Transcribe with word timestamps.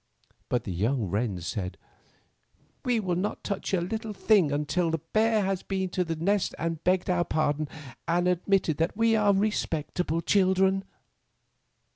But 0.49 0.63
the 0.63 0.71
young 0.73 1.09
wrens 1.11 1.45
said, 1.45 1.77
"We 2.83 2.99
will 2.99 3.13
not 3.15 3.43
touch 3.43 3.71
a 3.71 3.83
thing 3.87 4.51
until 4.51 4.89
the 4.89 4.97
bear 4.97 5.43
has 5.45 5.61
been 5.61 5.89
to 5.89 6.03
the 6.03 6.15
nest 6.15 6.55
and 6.57 6.83
begged 6.83 7.07
our 7.07 7.23
pardon 7.23 7.67
and 8.07 8.27
admitted 8.27 8.77
that 8.77 8.97
we 8.97 9.15
are 9.15 9.31
respectable 9.31 10.21
children." 10.21 10.85